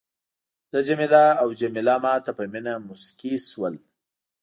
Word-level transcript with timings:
زه 0.71 0.79
جميله 0.87 1.23
او 1.41 1.47
جميله 1.61 1.95
ما 2.03 2.13
ته 2.25 2.31
په 2.37 2.43
مینه 2.51 2.73
مسکي 2.87 3.33
شول. 3.49 3.75